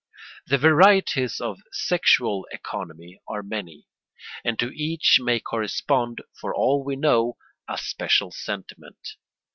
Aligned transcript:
The 0.47 0.57
varieties 0.57 1.39
of 1.39 1.61
sexual 1.71 2.47
economy 2.51 3.21
are 3.27 3.43
many 3.43 3.85
and 4.43 4.57
to 4.57 4.71
each 4.75 5.19
may 5.21 5.39
correspond, 5.39 6.21
for 6.33 6.55
all 6.55 6.83
we 6.83 6.95
know, 6.95 7.37
a 7.69 7.77
special 7.77 8.31
sentiment. 8.31 9.09